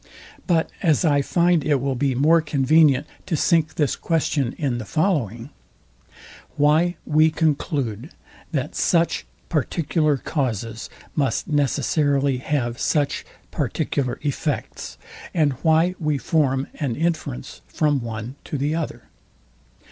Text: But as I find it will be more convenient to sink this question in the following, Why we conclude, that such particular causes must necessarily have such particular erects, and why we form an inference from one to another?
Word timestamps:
But 0.47 0.71
as 0.81 1.05
I 1.05 1.21
find 1.21 1.63
it 1.63 1.75
will 1.79 1.93
be 1.93 2.15
more 2.15 2.41
convenient 2.41 3.05
to 3.27 3.35
sink 3.37 3.75
this 3.75 3.95
question 3.95 4.53
in 4.57 4.79
the 4.79 4.83
following, 4.85 5.51
Why 6.55 6.95
we 7.05 7.29
conclude, 7.29 8.09
that 8.51 8.73
such 8.75 9.27
particular 9.47 10.17
causes 10.17 10.89
must 11.15 11.47
necessarily 11.49 12.37
have 12.39 12.79
such 12.79 13.27
particular 13.51 14.17
erects, 14.23 14.97
and 15.35 15.53
why 15.61 15.93
we 15.99 16.17
form 16.17 16.65
an 16.79 16.95
inference 16.95 17.61
from 17.67 18.01
one 18.01 18.37
to 18.45 18.55
another? 18.55 19.03